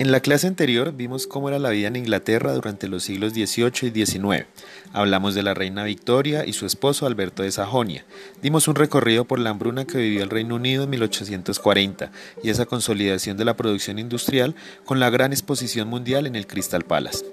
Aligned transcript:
En 0.00 0.12
la 0.12 0.20
clase 0.20 0.46
anterior 0.46 0.92
vimos 0.92 1.26
cómo 1.26 1.48
era 1.48 1.58
la 1.58 1.70
vida 1.70 1.88
en 1.88 1.96
Inglaterra 1.96 2.52
durante 2.52 2.86
los 2.86 3.02
siglos 3.02 3.32
XVIII 3.32 3.90
y 3.92 4.06
XIX. 4.06 4.46
Hablamos 4.92 5.34
de 5.34 5.42
la 5.42 5.54
reina 5.54 5.82
Victoria 5.82 6.46
y 6.46 6.52
su 6.52 6.66
esposo 6.66 7.04
Alberto 7.04 7.42
de 7.42 7.50
Sajonia. 7.50 8.04
Dimos 8.40 8.68
un 8.68 8.76
recorrido 8.76 9.24
por 9.24 9.40
la 9.40 9.50
hambruna 9.50 9.86
que 9.86 9.98
vivió 9.98 10.22
el 10.22 10.30
Reino 10.30 10.54
Unido 10.54 10.84
en 10.84 10.90
1840 10.90 12.12
y 12.44 12.50
esa 12.50 12.66
consolidación 12.66 13.36
de 13.36 13.44
la 13.44 13.56
producción 13.56 13.98
industrial 13.98 14.54
con 14.84 15.00
la 15.00 15.10
gran 15.10 15.32
exposición 15.32 15.88
mundial 15.88 16.28
en 16.28 16.36
el 16.36 16.46
Crystal 16.46 16.84
Palace. 16.84 17.24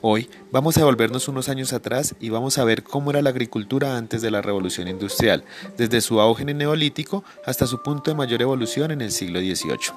Hoy 0.00 0.30
vamos 0.50 0.78
a 0.78 0.84
volvernos 0.84 1.28
unos 1.28 1.50
años 1.50 1.74
atrás 1.74 2.14
y 2.20 2.30
vamos 2.30 2.56
a 2.56 2.64
ver 2.64 2.84
cómo 2.84 3.10
era 3.10 3.20
la 3.20 3.30
agricultura 3.30 3.98
antes 3.98 4.22
de 4.22 4.30
la 4.30 4.40
revolución 4.40 4.88
industrial, 4.88 5.44
desde 5.76 6.00
su 6.00 6.18
auge 6.22 6.42
en 6.44 6.48
el 6.48 6.56
neolítico 6.56 7.22
hasta 7.44 7.66
su 7.66 7.82
punto 7.82 8.10
de 8.10 8.16
mayor 8.16 8.40
evolución 8.40 8.92
en 8.92 9.02
el 9.02 9.12
siglo 9.12 9.40
XVIII. 9.40 9.92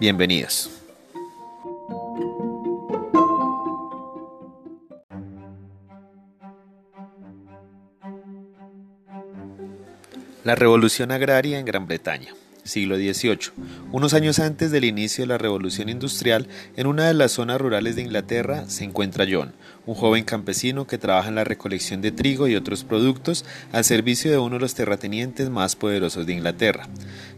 Bienvenidos. 0.00 0.87
La 10.48 10.54
revolución 10.54 11.12
agraria 11.12 11.58
en 11.58 11.66
Gran 11.66 11.86
Bretaña 11.86 12.32
siglo 12.68 12.96
XVIII. 12.96 13.50
Unos 13.90 14.14
años 14.14 14.38
antes 14.38 14.70
del 14.70 14.84
inicio 14.84 15.22
de 15.22 15.28
la 15.28 15.38
revolución 15.38 15.88
industrial, 15.88 16.48
en 16.76 16.86
una 16.86 17.06
de 17.06 17.14
las 17.14 17.32
zonas 17.32 17.60
rurales 17.60 17.96
de 17.96 18.02
Inglaterra 18.02 18.64
se 18.68 18.84
encuentra 18.84 19.26
John, 19.28 19.52
un 19.86 19.94
joven 19.94 20.24
campesino 20.24 20.86
que 20.86 20.98
trabaja 20.98 21.28
en 21.28 21.34
la 21.34 21.44
recolección 21.44 22.02
de 22.02 22.12
trigo 22.12 22.46
y 22.46 22.56
otros 22.56 22.84
productos 22.84 23.44
al 23.72 23.84
servicio 23.84 24.30
de 24.30 24.38
uno 24.38 24.56
de 24.56 24.60
los 24.60 24.74
terratenientes 24.74 25.50
más 25.50 25.76
poderosos 25.76 26.26
de 26.26 26.34
Inglaterra. 26.34 26.88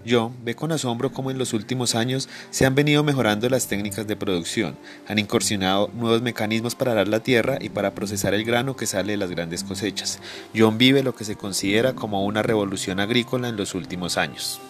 John 0.08 0.34
ve 0.44 0.54
con 0.54 0.72
asombro 0.72 1.12
cómo 1.12 1.30
en 1.30 1.38
los 1.38 1.52
últimos 1.52 1.94
años 1.94 2.28
se 2.50 2.66
han 2.66 2.74
venido 2.74 3.04
mejorando 3.04 3.48
las 3.48 3.68
técnicas 3.68 4.06
de 4.06 4.16
producción, 4.16 4.76
han 5.06 5.18
incursionado 5.18 5.90
nuevos 5.94 6.22
mecanismos 6.22 6.74
para 6.74 6.92
arar 6.92 7.08
la 7.08 7.20
tierra 7.20 7.58
y 7.60 7.68
para 7.68 7.94
procesar 7.94 8.34
el 8.34 8.44
grano 8.44 8.76
que 8.76 8.86
sale 8.86 9.12
de 9.12 9.18
las 9.18 9.30
grandes 9.30 9.62
cosechas. 9.62 10.18
John 10.56 10.78
vive 10.78 11.02
lo 11.02 11.14
que 11.14 11.24
se 11.24 11.36
considera 11.36 11.94
como 11.94 12.24
una 12.24 12.42
revolución 12.42 12.98
agrícola 13.00 13.48
en 13.48 13.56
los 13.56 13.74
últimos 13.74 14.16
años. 14.16 14.60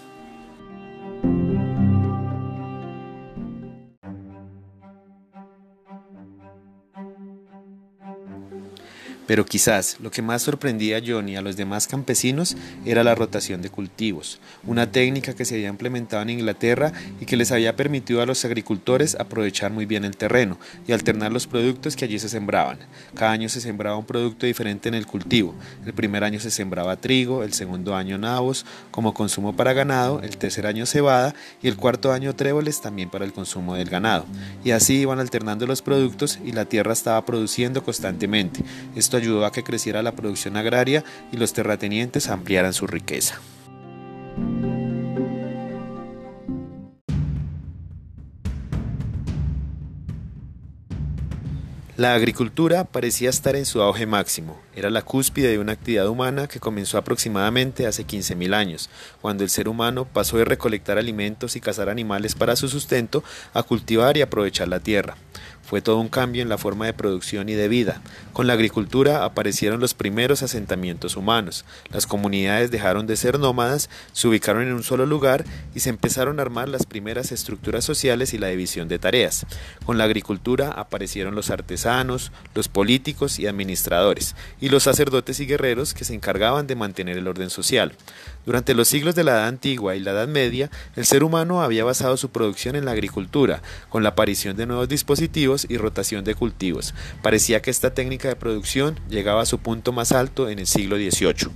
Pero 9.31 9.47
quizás 9.47 9.97
lo 10.01 10.11
que 10.11 10.23
más 10.23 10.43
sorprendía 10.43 10.97
a 10.97 11.03
John 11.07 11.29
y 11.29 11.37
a 11.37 11.41
los 11.41 11.57
demás 11.57 11.87
campesinos 11.87 12.57
era 12.85 13.05
la 13.05 13.15
rotación 13.15 13.63
de 13.63 13.71
cultivos, 13.71 14.41
una 14.67 14.91
técnica 14.91 15.37
que 15.37 15.45
se 15.45 15.55
había 15.55 15.69
implementado 15.69 16.21
en 16.23 16.31
Inglaterra 16.31 16.93
y 17.21 17.27
que 17.27 17.37
les 17.37 17.53
había 17.53 17.77
permitido 17.77 18.23
a 18.23 18.27
los 18.27 18.45
agricultores 18.45 19.15
aprovechar 19.15 19.71
muy 19.71 19.87
bien 19.87 20.05
el 20.05 20.17
terreno 20.17 20.59
y 20.85 20.91
alternar 20.91 21.31
los 21.31 21.47
productos 21.47 21.95
que 21.95 22.07
allí 22.07 22.19
se 22.19 22.29
sembraban. 22.29 22.79
Cada 23.15 23.31
año 23.31 23.49
se 23.49 23.61
sembraba 23.61 23.97
un 23.97 24.05
producto 24.05 24.47
diferente 24.47 24.89
en 24.89 24.97
el 24.97 25.07
cultivo. 25.07 25.55
El 25.87 25.95
primer 25.95 26.25
año 26.25 26.41
se 26.41 26.51
sembraba 26.51 26.97
trigo, 26.97 27.45
el 27.45 27.53
segundo 27.53 27.95
año 27.95 28.19
nabos 28.19 28.67
como 28.91 29.15
consumo 29.15 29.55
para 29.55 29.75
ganado, 29.75 30.23
el 30.23 30.39
tercer 30.39 30.67
año 30.67 30.87
cebada 30.87 31.37
y 31.63 31.69
el 31.69 31.77
cuarto 31.77 32.13
año 32.13 32.35
tréboles 32.35 32.81
también 32.81 33.11
para 33.11 33.25
el 33.25 33.33
consumo 33.33 33.77
del 33.77 33.91
ganado. 33.91 34.25
Y 34.65 34.73
así 34.73 34.95
iban 35.03 35.21
alternando 35.21 35.69
los 35.69 35.83
productos 35.83 36.41
y 36.45 36.51
la 36.51 36.65
tierra 36.65 36.93
estaba 36.93 37.25
produciendo 37.25 37.85
constantemente. 37.85 38.65
Esto 38.97 39.20
ayudó 39.21 39.47
a 39.47 39.53
que 39.53 39.65
creciera 39.65 40.03
la 40.03 40.13
producción 40.13 40.57
agraria 40.57 41.05
y 41.33 41.37
los 41.37 41.53
terratenientes 41.53 42.29
ampliaran 42.29 42.73
su 42.73 42.87
riqueza. 42.87 43.41
La 52.01 52.15
agricultura 52.15 52.85
parecía 52.85 53.29
estar 53.29 53.57
en 53.57 53.67
su 53.67 53.83
auge 53.83 54.07
máximo. 54.07 54.59
Era 54.75 54.89
la 54.89 55.03
cúspide 55.03 55.49
de 55.49 55.59
una 55.59 55.73
actividad 55.73 56.09
humana 56.09 56.49
que 56.49 56.59
comenzó 56.59 56.97
aproximadamente 56.97 57.87
hace 57.87 58.07
15.000 58.07 58.55
años, 58.55 58.89
cuando 59.21 59.45
el 59.45 59.51
ser 59.51 59.69
humano 59.69 60.07
pasó 60.07 60.39
de 60.39 60.47
recolectar 60.47 60.97
alimentos 60.97 61.57
y 61.57 61.61
cazar 61.61 61.91
animales 61.91 62.35
para 62.35 62.57
su 62.57 62.71
sustento 62.71 63.23
a 63.53 63.63
cultivar 63.65 64.17
y 64.17 64.23
aprovechar 64.23 64.69
la 64.69 64.81
tierra. 64.81 65.19
Fue 65.63 65.83
todo 65.83 66.01
un 66.01 66.09
cambio 66.09 66.43
en 66.43 66.49
la 66.49 66.59
forma 66.59 66.87
de 66.87 66.93
producción 66.93 67.49
y 67.49 67.55
de 67.55 67.69
vida. 67.69 68.03
Con 68.33 68.49
la 68.49 68.55
agricultura 68.55 69.25
aparecieron 69.25 69.79
los 69.79 69.95
primeros 69.95 70.43
asentamientos 70.43 71.17
humanos. 71.17 71.65
Las 71.93 72.09
comunidades 72.09 72.73
dejaron 72.73 73.07
de 73.07 73.17
ser 73.17 73.39
nómadas, 73.39 73.89
se 74.13 74.27
ubicaron 74.27 74.65
en 74.65 74.73
un 74.73 74.83
solo 74.83 75.07
lugar 75.07 75.45
y 75.73 75.79
se 75.79 75.91
empezaron 75.91 76.41
a 76.41 76.43
armar 76.43 76.69
las 76.69 76.87
primeras 76.87 77.31
estructuras 77.31 77.85
sociales 77.85 78.35
y 78.35 78.39
la 78.39 78.49
división 78.49 78.89
de 78.89 78.99
tareas. 78.99 79.47
Con 79.85 79.97
la 79.97 80.05
agricultura 80.05 80.73
aparecieron 80.73 81.37
los 81.37 81.51
artesanos, 81.51 82.33
los 82.57 82.67
políticos 82.67 83.39
y 83.39 83.47
administradores, 83.47 84.35
y 84.61 84.71
los 84.71 84.83
sacerdotes 84.83 85.39
y 85.39 85.47
guerreros 85.47 85.95
que 85.95 86.05
se 86.05 86.15
encargaban 86.15 86.67
de 86.67 86.75
mantener 86.75 87.17
el 87.17 87.29
orden 87.29 87.49
social. 87.49 87.93
Durante 88.45 88.75
los 88.75 88.89
siglos 88.89 89.15
de 89.15 89.23
la 89.23 89.33
Edad 89.33 89.47
Antigua 89.47 89.95
y 89.95 90.01
la 90.01 90.11
Edad 90.11 90.27
Media, 90.27 90.69
el 90.97 91.07
ser 91.07 91.23
humano 91.23 91.63
había 91.63 91.85
basado 91.85 92.17
su 92.17 92.31
producción 92.31 92.75
en 92.75 92.87
la 92.87 92.91
agricultura, 92.91 93.63
con 93.89 94.03
la 94.03 94.09
aparición 94.11 94.57
de 94.57 94.67
nuevos 94.67 94.89
dispositivos 94.89 95.30
y 95.69 95.77
rotación 95.77 96.25
de 96.25 96.35
cultivos. 96.35 96.95
Parecía 97.23 97.63
que 97.63 97.71
esta 97.71 97.95
técnica 97.95 98.29
de 98.29 98.37
producción 98.37 98.99
llegaba 99.09 99.43
a 99.43 99.47
su 99.47 99.59
punto 99.59 99.93
más 99.93 100.13
alto 100.13 100.49
en 100.49 100.59
el 100.59 100.67
siglo 100.67 100.97
XVIII. 100.97 101.51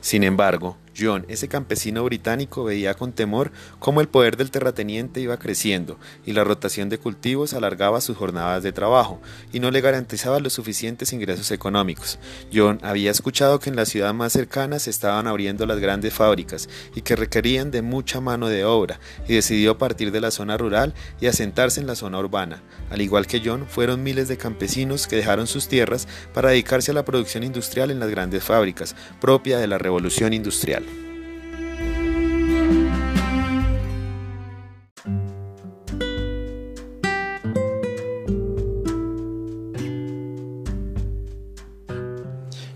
Sin 0.00 0.22
embargo, 0.22 0.76
John, 0.96 1.24
ese 1.28 1.48
campesino 1.48 2.04
británico, 2.04 2.64
veía 2.64 2.94
con 2.94 3.12
temor 3.12 3.52
cómo 3.78 4.00
el 4.00 4.08
poder 4.08 4.36
del 4.36 4.50
terrateniente 4.50 5.20
iba 5.20 5.36
creciendo 5.38 5.98
y 6.24 6.32
la 6.32 6.44
rotación 6.44 6.88
de 6.88 6.98
cultivos 6.98 7.54
alargaba 7.54 8.00
sus 8.00 8.16
jornadas 8.16 8.62
de 8.62 8.72
trabajo 8.72 9.20
y 9.52 9.60
no 9.60 9.70
le 9.70 9.80
garantizaba 9.80 10.40
los 10.40 10.52
suficientes 10.52 11.12
ingresos 11.12 11.50
económicos. 11.50 12.18
John 12.52 12.78
había 12.82 13.10
escuchado 13.10 13.58
que 13.58 13.70
en 13.70 13.76
la 13.76 13.86
ciudad 13.86 14.14
más 14.14 14.32
cercana 14.32 14.78
se 14.78 14.90
estaban 14.90 15.26
abriendo 15.26 15.66
las 15.66 15.80
grandes 15.80 16.14
fábricas 16.14 16.68
y 16.94 17.02
que 17.02 17.16
requerían 17.16 17.70
de 17.70 17.82
mucha 17.82 18.20
mano 18.20 18.48
de 18.48 18.64
obra 18.64 19.00
y 19.28 19.34
decidió 19.34 19.78
partir 19.78 20.12
de 20.12 20.20
la 20.20 20.30
zona 20.30 20.56
rural 20.56 20.94
y 21.20 21.26
asentarse 21.26 21.80
en 21.80 21.86
la 21.86 21.96
zona 21.96 22.18
urbana. 22.18 22.62
Al 22.90 23.00
igual 23.00 23.26
que 23.26 23.42
John, 23.44 23.66
fueron 23.68 24.02
miles 24.02 24.28
de 24.28 24.36
campesinos 24.36 25.06
que 25.06 25.16
dejaron 25.16 25.46
sus 25.46 25.68
tierras 25.68 26.06
para 26.32 26.50
dedicarse 26.50 26.90
a 26.90 26.94
la 26.94 27.04
producción 27.04 27.42
industrial 27.42 27.90
en 27.90 28.00
las 28.00 28.10
grandes 28.10 28.44
fábricas, 28.44 28.94
propia 29.20 29.58
de 29.58 29.66
la 29.66 29.78
revolución 29.78 30.32
industrial. 30.32 30.83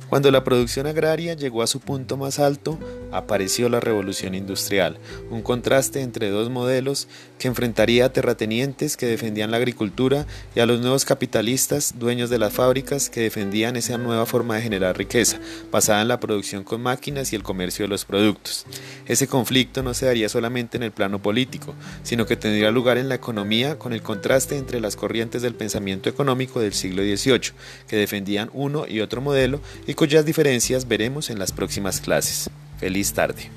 Cuando 0.09 0.31
la 0.31 0.43
producción 0.43 0.87
agraria 0.87 1.35
llegó 1.35 1.63
a 1.63 1.67
su 1.67 1.81
punto 1.81 2.17
más 2.17 2.39
alto, 2.39 2.79
apareció 3.13 3.69
la 3.69 3.79
revolución 3.79 4.35
industrial, 4.35 4.99
un 5.31 5.43
contraste 5.43 6.01
entre 6.01 6.31
dos 6.31 6.49
modelos 6.49 7.09
que 7.39 7.49
enfrentaría 7.49 8.07
a 8.07 8.13
terratenientes 8.13 8.97
que 8.97 9.07
defendían 9.07 9.51
la 9.51 9.59
agricultura 9.59 10.27
y 10.55 10.61
a 10.61 10.67
los 10.67 10.81
nuevos 10.81 11.05
capitalistas, 11.05 11.95
dueños 11.99 12.31
de 12.31 12.39
las 12.39 12.55
fábricas, 12.55 13.11
que 13.11 13.21
defendían 13.21 13.77
esa 13.77 13.99
nueva 13.99 14.25
forma 14.25 14.57
de 14.57 14.63
generar 14.63 14.97
riqueza, 14.97 15.41
basada 15.71 16.01
en 16.01 16.09
la 16.09 16.21
producción 16.21 16.65
con 16.65 16.81
máquinas 16.81 17.35
y 17.35 17.37
el 17.37 17.43
comercio 17.43 17.85
de 17.85 17.91
los 17.91 18.07
productos. 18.07 18.65
Ese 19.07 19.29
conflicto 19.29 19.83
no 19.83 19.93
se 19.93 20.07
daría 20.07 20.31
solamente 20.31 20.79
en 20.79 20.85
el 20.85 20.93
plano 20.93 21.21
político, 21.21 21.75
sino 22.03 22.25
que 22.25 22.37
tendría 22.37 22.71
lugar 22.71 22.97
en 22.97 23.11
la 23.11 23.15
economía 23.15 23.79
con 23.79 23.93
el 23.93 24.01
contraste 24.01 24.57
entre 24.57 24.81
las 24.81 24.97
corrientes 24.97 25.43
del 25.43 25.55
pensamiento 25.55 26.09
económico 26.09 26.61
del 26.61 26.73
siglo 26.73 27.03
XVIII, 27.03 27.53
que 27.87 27.97
defendían 27.97 28.49
uno 28.55 28.87
y 28.89 29.01
otro 29.01 29.21
modelo 29.21 29.61
y 29.87 29.98
cuyas 29.99 30.25
diferencias 30.25 30.87
veremos 30.87 31.29
en 31.29 31.41
las 31.41 31.51
próximas 31.51 32.01
clases. 32.01 32.49
Feliz 32.79 33.13
tarde. 33.13 33.51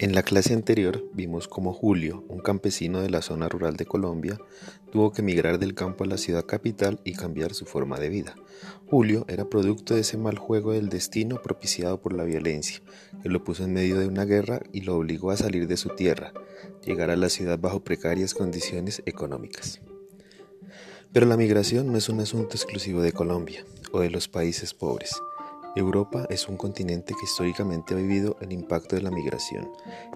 En 0.00 0.14
la 0.14 0.22
clase 0.22 0.54
anterior 0.54 1.04
vimos 1.12 1.48
cómo 1.48 1.72
Julio, 1.72 2.24
un 2.28 2.38
campesino 2.38 3.00
de 3.00 3.10
la 3.10 3.20
zona 3.20 3.48
rural 3.48 3.76
de 3.76 3.84
Colombia, 3.84 4.38
tuvo 4.92 5.10
que 5.10 5.22
emigrar 5.22 5.58
del 5.58 5.74
campo 5.74 6.04
a 6.04 6.06
la 6.06 6.18
ciudad 6.18 6.46
capital 6.46 7.00
y 7.02 7.14
cambiar 7.14 7.52
su 7.52 7.66
forma 7.66 7.98
de 7.98 8.08
vida. 8.08 8.36
Julio 8.86 9.24
era 9.26 9.48
producto 9.48 9.96
de 9.96 10.02
ese 10.02 10.16
mal 10.16 10.38
juego 10.38 10.70
del 10.70 10.88
destino 10.88 11.42
propiciado 11.42 12.00
por 12.00 12.12
la 12.12 12.22
violencia, 12.22 12.80
que 13.24 13.28
lo 13.28 13.42
puso 13.42 13.64
en 13.64 13.72
medio 13.72 13.98
de 13.98 14.06
una 14.06 14.24
guerra 14.24 14.60
y 14.72 14.82
lo 14.82 14.96
obligó 14.96 15.32
a 15.32 15.36
salir 15.36 15.66
de 15.66 15.76
su 15.76 15.88
tierra, 15.88 16.32
llegar 16.86 17.10
a 17.10 17.16
la 17.16 17.28
ciudad 17.28 17.58
bajo 17.58 17.80
precarias 17.80 18.34
condiciones 18.34 19.02
económicas. 19.04 19.80
Pero 21.12 21.26
la 21.26 21.36
migración 21.36 21.90
no 21.90 21.98
es 21.98 22.08
un 22.08 22.20
asunto 22.20 22.54
exclusivo 22.54 23.02
de 23.02 23.10
Colombia 23.10 23.64
o 23.90 23.98
de 23.98 24.10
los 24.10 24.28
países 24.28 24.74
pobres. 24.74 25.20
Europa 25.78 26.26
es 26.30 26.48
un 26.48 26.56
continente 26.56 27.14
que 27.14 27.24
históricamente 27.24 27.94
ha 27.94 27.96
vivido 27.96 28.36
el 28.40 28.52
impacto 28.52 28.96
de 28.96 29.02
la 29.02 29.10
migración 29.10 29.70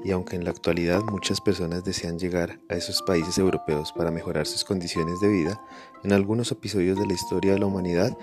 y 0.04 0.10
aunque 0.10 0.36
en 0.36 0.44
la 0.44 0.50
actualidad 0.50 1.02
muchas 1.02 1.40
personas 1.40 1.84
desean 1.84 2.18
llegar 2.18 2.60
a 2.68 2.74
esos 2.74 3.02
países 3.02 3.38
europeos 3.38 3.92
para 3.92 4.10
mejorar 4.10 4.46
sus 4.46 4.64
condiciones 4.64 5.20
de 5.20 5.28
vida, 5.28 5.60
en 6.04 6.12
algunos 6.12 6.50
episodios 6.50 6.98
de 6.98 7.06
la 7.06 7.12
historia 7.12 7.52
de 7.52 7.58
la 7.58 7.66
humanidad 7.66 8.16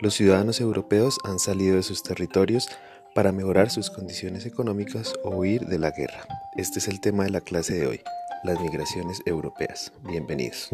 los 0.00 0.14
ciudadanos 0.14 0.60
europeos 0.60 1.18
han 1.24 1.38
salido 1.38 1.76
de 1.76 1.82
sus 1.82 2.02
territorios 2.02 2.68
para 3.14 3.32
mejorar 3.32 3.70
sus 3.70 3.90
condiciones 3.90 4.44
económicas 4.44 5.14
o 5.24 5.30
huir 5.30 5.66
de 5.66 5.78
la 5.78 5.90
guerra. 5.90 6.26
Este 6.56 6.78
es 6.78 6.88
el 6.88 7.00
tema 7.00 7.24
de 7.24 7.30
la 7.30 7.40
clase 7.40 7.74
de 7.74 7.86
hoy, 7.86 8.00
las 8.44 8.60
migraciones 8.60 9.22
europeas. 9.24 9.92
Bienvenidos. 10.02 10.70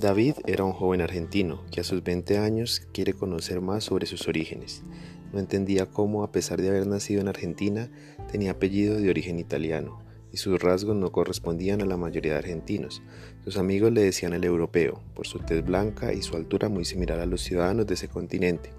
David 0.00 0.36
era 0.46 0.64
un 0.64 0.72
joven 0.72 1.02
argentino 1.02 1.62
que 1.70 1.82
a 1.82 1.84
sus 1.84 2.02
20 2.02 2.38
años 2.38 2.80
quiere 2.90 3.12
conocer 3.12 3.60
más 3.60 3.84
sobre 3.84 4.06
sus 4.06 4.26
orígenes. 4.28 4.82
No 5.30 5.38
entendía 5.38 5.84
cómo, 5.84 6.24
a 6.24 6.32
pesar 6.32 6.58
de 6.58 6.70
haber 6.70 6.86
nacido 6.86 7.20
en 7.20 7.28
Argentina, 7.28 7.90
tenía 8.32 8.52
apellido 8.52 8.96
de 8.96 9.10
origen 9.10 9.38
italiano 9.38 10.00
y 10.32 10.38
sus 10.38 10.58
rasgos 10.58 10.96
no 10.96 11.12
correspondían 11.12 11.82
a 11.82 11.84
la 11.84 11.98
mayoría 11.98 12.32
de 12.32 12.38
argentinos. 12.38 13.02
Sus 13.44 13.58
amigos 13.58 13.92
le 13.92 14.00
decían 14.00 14.32
el 14.32 14.44
europeo, 14.44 15.02
por 15.14 15.26
su 15.26 15.38
tez 15.40 15.62
blanca 15.62 16.14
y 16.14 16.22
su 16.22 16.34
altura 16.34 16.70
muy 16.70 16.86
similar 16.86 17.20
a 17.20 17.26
los 17.26 17.42
ciudadanos 17.42 17.86
de 17.86 17.92
ese 17.92 18.08
continente. 18.08 18.70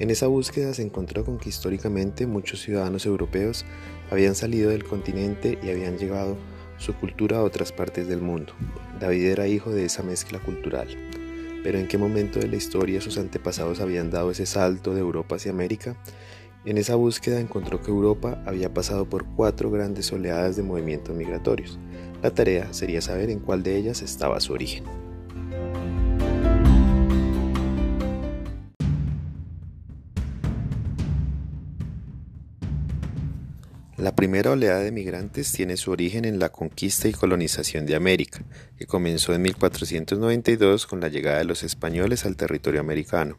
En 0.00 0.10
esa 0.10 0.26
búsqueda 0.26 0.74
se 0.74 0.82
encontró 0.82 1.24
con 1.24 1.38
que 1.38 1.50
históricamente 1.50 2.26
muchos 2.26 2.62
ciudadanos 2.62 3.06
europeos 3.06 3.64
habían 4.10 4.34
salido 4.34 4.70
del 4.70 4.82
continente 4.82 5.56
y 5.62 5.70
habían 5.70 5.98
llegado 5.98 6.36
su 6.78 6.94
cultura 6.94 7.38
a 7.38 7.42
otras 7.42 7.72
partes 7.72 8.08
del 8.08 8.20
mundo. 8.20 8.52
David 8.98 9.26
era 9.26 9.46
hijo 9.46 9.70
de 9.70 9.84
esa 9.84 10.02
mezcla 10.02 10.38
cultural. 10.38 10.88
Pero 11.62 11.78
¿en 11.78 11.88
qué 11.88 11.98
momento 11.98 12.38
de 12.38 12.48
la 12.48 12.56
historia 12.56 13.00
sus 13.00 13.18
antepasados 13.18 13.80
habían 13.80 14.10
dado 14.10 14.30
ese 14.30 14.46
salto 14.46 14.94
de 14.94 15.00
Europa 15.00 15.36
hacia 15.36 15.50
América? 15.50 15.96
En 16.64 16.78
esa 16.78 16.94
búsqueda 16.94 17.40
encontró 17.40 17.82
que 17.82 17.90
Europa 17.90 18.42
había 18.46 18.72
pasado 18.72 19.08
por 19.08 19.26
cuatro 19.36 19.70
grandes 19.70 20.12
oleadas 20.12 20.56
de 20.56 20.62
movimientos 20.62 21.14
migratorios. 21.14 21.78
La 22.22 22.30
tarea 22.30 22.72
sería 22.72 23.00
saber 23.00 23.30
en 23.30 23.40
cuál 23.40 23.62
de 23.62 23.76
ellas 23.76 24.02
estaba 24.02 24.40
su 24.40 24.52
origen. 24.52 24.84
La 34.08 34.14
primera 34.14 34.52
oleada 34.52 34.80
de 34.80 34.90
migrantes 34.90 35.52
tiene 35.52 35.76
su 35.76 35.90
origen 35.90 36.24
en 36.24 36.38
la 36.38 36.48
conquista 36.48 37.08
y 37.08 37.12
colonización 37.12 37.84
de 37.84 37.94
América, 37.94 38.42
que 38.78 38.86
comenzó 38.86 39.34
en 39.34 39.42
1492 39.42 40.86
con 40.86 41.00
la 41.00 41.08
llegada 41.08 41.36
de 41.36 41.44
los 41.44 41.62
españoles 41.62 42.24
al 42.24 42.34
territorio 42.34 42.80
americano. 42.80 43.36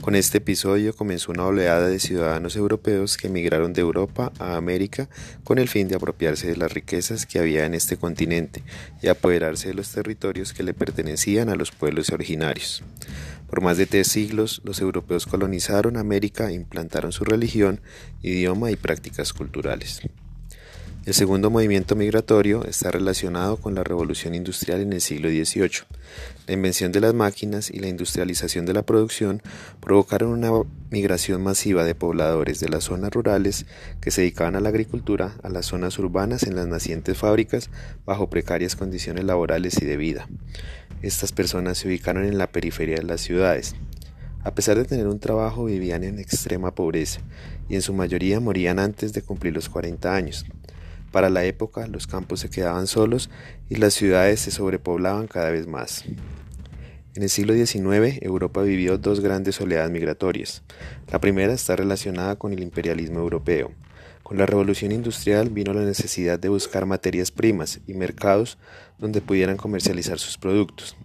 Con 0.00 0.14
este 0.14 0.38
episodio 0.38 0.94
comenzó 0.94 1.30
una 1.30 1.44
oleada 1.44 1.88
de 1.88 1.98
ciudadanos 1.98 2.56
europeos 2.56 3.16
que 3.16 3.26
emigraron 3.26 3.72
de 3.72 3.82
Europa 3.82 4.32
a 4.38 4.56
América 4.56 5.08
con 5.44 5.58
el 5.58 5.68
fin 5.68 5.88
de 5.88 5.96
apropiarse 5.96 6.46
de 6.46 6.56
las 6.56 6.72
riquezas 6.72 7.26
que 7.26 7.38
había 7.38 7.66
en 7.66 7.74
este 7.74 7.98
continente 7.98 8.62
y 9.02 9.08
apoderarse 9.08 9.68
de 9.68 9.74
los 9.74 9.90
territorios 9.90 10.54
que 10.54 10.62
le 10.62 10.72
pertenecían 10.72 11.50
a 11.50 11.54
los 11.54 11.70
pueblos 11.70 12.10
originarios. 12.10 12.82
Por 13.50 13.60
más 13.60 13.76
de 13.76 13.86
tres 13.86 14.08
siglos, 14.08 14.62
los 14.64 14.80
europeos 14.80 15.26
colonizaron 15.26 15.96
América 15.96 16.48
e 16.48 16.54
implantaron 16.54 17.12
su 17.12 17.24
religión, 17.24 17.80
idioma 18.22 18.70
y 18.70 18.76
prácticas 18.76 19.32
culturales. 19.32 20.00
El 21.06 21.14
segundo 21.14 21.50
movimiento 21.50 21.96
migratorio 21.96 22.64
está 22.66 22.90
relacionado 22.90 23.56
con 23.56 23.74
la 23.74 23.82
revolución 23.82 24.34
industrial 24.34 24.82
en 24.82 24.92
el 24.92 25.00
siglo 25.00 25.30
XVIII. 25.30 25.86
La 26.50 26.54
invención 26.54 26.90
de 26.90 26.98
las 26.98 27.14
máquinas 27.14 27.70
y 27.70 27.78
la 27.78 27.86
industrialización 27.86 28.66
de 28.66 28.72
la 28.72 28.82
producción 28.82 29.40
provocaron 29.78 30.30
una 30.30 30.50
migración 30.90 31.44
masiva 31.44 31.84
de 31.84 31.94
pobladores 31.94 32.58
de 32.58 32.68
las 32.68 32.82
zonas 32.82 33.12
rurales 33.12 33.66
que 34.00 34.10
se 34.10 34.22
dedicaban 34.22 34.56
a 34.56 34.60
la 34.60 34.70
agricultura 34.70 35.36
a 35.44 35.48
las 35.48 35.66
zonas 35.66 35.96
urbanas 36.00 36.42
en 36.42 36.56
las 36.56 36.66
nacientes 36.66 37.16
fábricas 37.16 37.70
bajo 38.04 38.30
precarias 38.30 38.74
condiciones 38.74 39.22
laborales 39.26 39.80
y 39.80 39.84
de 39.84 39.96
vida. 39.96 40.28
Estas 41.02 41.30
personas 41.30 41.78
se 41.78 41.86
ubicaron 41.86 42.24
en 42.24 42.36
la 42.36 42.50
periferia 42.50 42.96
de 42.96 43.04
las 43.04 43.20
ciudades. 43.20 43.76
A 44.42 44.52
pesar 44.52 44.76
de 44.76 44.86
tener 44.86 45.06
un 45.06 45.20
trabajo, 45.20 45.66
vivían 45.66 46.02
en 46.02 46.18
extrema 46.18 46.74
pobreza 46.74 47.20
y 47.68 47.76
en 47.76 47.82
su 47.82 47.94
mayoría 47.94 48.40
morían 48.40 48.80
antes 48.80 49.12
de 49.12 49.22
cumplir 49.22 49.54
los 49.54 49.68
40 49.68 50.12
años. 50.12 50.44
Para 51.12 51.30
la 51.30 51.44
época, 51.44 51.86
los 51.86 52.08
campos 52.08 52.40
se 52.40 52.50
quedaban 52.50 52.88
solos 52.88 53.30
y 53.68 53.76
las 53.76 53.94
ciudades 53.94 54.40
se 54.40 54.50
sobrepoblaban 54.50 55.28
cada 55.28 55.50
vez 55.50 55.68
más. 55.68 56.04
En 57.20 57.24
el 57.24 57.28
siglo 57.28 57.52
XIX, 57.52 58.22
Europa 58.22 58.62
vivió 58.62 58.96
dos 58.96 59.20
grandes 59.20 59.60
oleadas 59.60 59.90
migratorias. 59.90 60.62
La 61.12 61.20
primera 61.20 61.52
está 61.52 61.76
relacionada 61.76 62.36
con 62.36 62.54
el 62.54 62.62
imperialismo 62.62 63.18
europeo. 63.18 63.72
Con 64.22 64.38
la 64.38 64.46
revolución 64.46 64.90
industrial 64.90 65.50
vino 65.50 65.74
la 65.74 65.82
necesidad 65.82 66.38
de 66.38 66.48
buscar 66.48 66.86
materias 66.86 67.30
primas 67.30 67.80
y 67.86 67.92
mercados 67.92 68.56
donde 68.98 69.20
pudieran 69.20 69.58
comercializar 69.58 70.18
sus 70.18 70.38
productos. 70.38 70.96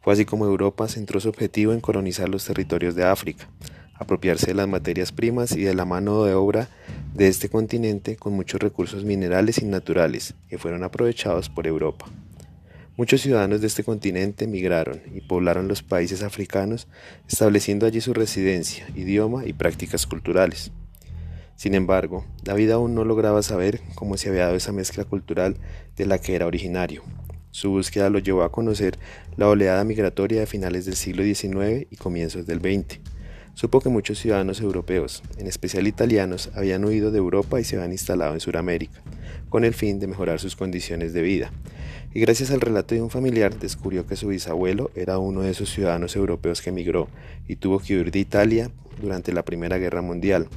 Fue 0.00 0.14
así 0.14 0.24
como 0.24 0.44
Europa 0.44 0.88
centró 0.88 1.20
su 1.20 1.28
objetivo 1.28 1.72
en 1.72 1.78
colonizar 1.78 2.28
los 2.28 2.44
territorios 2.44 2.96
de 2.96 3.04
África, 3.04 3.48
apropiarse 3.94 4.48
de 4.48 4.54
las 4.54 4.66
materias 4.66 5.12
primas 5.12 5.52
y 5.52 5.62
de 5.62 5.74
la 5.74 5.84
mano 5.84 6.24
de 6.24 6.34
obra 6.34 6.68
de 7.14 7.28
este 7.28 7.48
continente 7.48 8.16
con 8.16 8.32
muchos 8.32 8.60
recursos 8.60 9.04
minerales 9.04 9.58
y 9.58 9.66
naturales 9.66 10.34
que 10.48 10.58
fueron 10.58 10.82
aprovechados 10.82 11.48
por 11.48 11.68
Europa. 11.68 12.06
Muchos 12.96 13.22
ciudadanos 13.22 13.60
de 13.60 13.66
este 13.66 13.82
continente 13.82 14.46
migraron 14.46 15.00
y 15.12 15.20
poblaron 15.20 15.66
los 15.66 15.82
países 15.82 16.22
africanos, 16.22 16.86
estableciendo 17.28 17.86
allí 17.86 18.00
su 18.00 18.14
residencia, 18.14 18.86
idioma 18.94 19.46
y 19.46 19.52
prácticas 19.52 20.06
culturales. 20.06 20.70
Sin 21.56 21.74
embargo, 21.74 22.24
David 22.44 22.70
aún 22.70 22.94
no 22.94 23.04
lograba 23.04 23.42
saber 23.42 23.80
cómo 23.96 24.16
se 24.16 24.28
había 24.28 24.44
dado 24.44 24.54
esa 24.54 24.70
mezcla 24.70 25.04
cultural 25.04 25.56
de 25.96 26.06
la 26.06 26.18
que 26.18 26.36
era 26.36 26.46
originario. 26.46 27.02
Su 27.50 27.70
búsqueda 27.70 28.10
lo 28.10 28.20
llevó 28.20 28.44
a 28.44 28.52
conocer 28.52 28.96
la 29.36 29.48
oleada 29.48 29.82
migratoria 29.82 30.38
de 30.38 30.46
finales 30.46 30.84
del 30.84 30.94
siglo 30.94 31.24
XIX 31.24 31.88
y 31.90 31.96
comienzos 31.96 32.46
del 32.46 32.60
XX. 32.60 33.00
Supo 33.54 33.80
que 33.80 33.88
muchos 33.88 34.18
ciudadanos 34.18 34.60
europeos, 34.60 35.22
en 35.38 35.46
especial 35.46 35.86
italianos, 35.86 36.50
habían 36.54 36.84
huido 36.84 37.12
de 37.12 37.18
Europa 37.18 37.60
y 37.60 37.64
se 37.64 37.76
habían 37.76 37.92
instalado 37.92 38.34
en 38.34 38.40
Sudamérica, 38.40 39.00
con 39.48 39.64
el 39.64 39.74
fin 39.74 40.00
de 40.00 40.08
mejorar 40.08 40.40
sus 40.40 40.56
condiciones 40.56 41.12
de 41.12 41.22
vida. 41.22 41.52
Y 42.12 42.20
gracias 42.20 42.50
al 42.50 42.60
relato 42.60 42.96
de 42.96 43.02
un 43.02 43.10
familiar 43.10 43.56
descubrió 43.56 44.06
que 44.06 44.16
su 44.16 44.28
bisabuelo 44.28 44.90
era 44.96 45.18
uno 45.18 45.42
de 45.42 45.52
esos 45.52 45.70
ciudadanos 45.70 46.16
europeos 46.16 46.62
que 46.62 46.70
emigró 46.70 47.08
y 47.46 47.54
tuvo 47.56 47.78
que 47.78 47.94
huir 47.94 48.10
de 48.10 48.18
Italia 48.18 48.72
durante 49.00 49.32
la 49.32 49.44
Primera 49.44 49.78
Guerra 49.78 50.02
Mundial. 50.02 50.48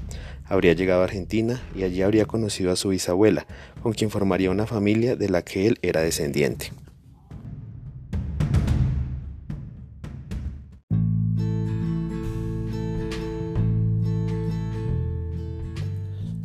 Habría 0.46 0.74
llegado 0.74 1.02
a 1.02 1.06
Argentina 1.06 1.62
y 1.76 1.84
allí 1.84 2.02
habría 2.02 2.26
conocido 2.26 2.72
a 2.72 2.76
su 2.76 2.90
bisabuela, 2.90 3.46
con 3.84 3.94
quien 3.94 4.10
formaría 4.10 4.50
una 4.50 4.66
familia 4.66 5.16
de 5.16 5.30
la 5.30 5.44
que 5.44 5.68
él 5.68 5.78
era 5.84 6.02
descendiente. 6.02 6.72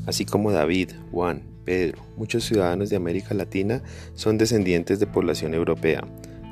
Así 0.06 0.24
como 0.24 0.50
David, 0.50 0.90
Juan, 1.10 1.42
Pedro, 1.64 2.02
muchos 2.16 2.44
ciudadanos 2.44 2.90
de 2.90 2.96
América 2.96 3.34
Latina 3.34 3.82
son 4.14 4.36
descendientes 4.38 4.98
de 4.98 5.06
población 5.06 5.54
europea, 5.54 6.02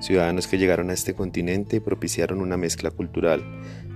ciudadanos 0.00 0.46
que 0.46 0.58
llegaron 0.58 0.90
a 0.90 0.94
este 0.94 1.14
continente 1.14 1.76
y 1.76 1.80
propiciaron 1.80 2.40
una 2.40 2.56
mezcla 2.56 2.90
cultural, 2.90 3.44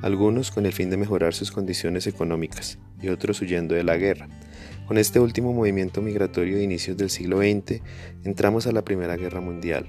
algunos 0.02 0.50
con 0.50 0.66
el 0.66 0.72
fin 0.72 0.90
de 0.90 0.96
mejorar 0.96 1.34
sus 1.34 1.50
condiciones 1.50 2.06
económicas 2.06 2.78
y 3.00 3.08
otros 3.08 3.40
huyendo 3.40 3.74
de 3.74 3.84
la 3.84 3.96
guerra. 3.96 4.28
Con 4.86 4.98
este 4.98 5.18
último 5.18 5.52
movimiento 5.52 6.02
migratorio 6.02 6.58
de 6.58 6.64
inicios 6.64 6.96
del 6.96 7.08
siglo 7.08 7.38
XX 7.38 7.80
entramos 8.24 8.66
a 8.66 8.72
la 8.72 8.84
Primera 8.84 9.16
Guerra 9.16 9.40
Mundial, 9.40 9.86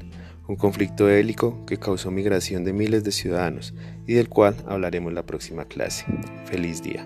un 0.47 0.55
conflicto 0.55 1.05
bélico 1.05 1.65
que 1.65 1.77
causó 1.77 2.11
migración 2.11 2.63
de 2.63 2.71
miles 2.71 3.03
de 3.03 3.11
ciudadanos 3.11 3.73
y 4.07 4.13
del 4.13 4.29
cual 4.29 4.55
hablaremos 4.67 5.11
la 5.11 5.25
próxima 5.25 5.65
clase. 5.65 6.05
Feliz 6.45 6.81
día. 6.81 7.05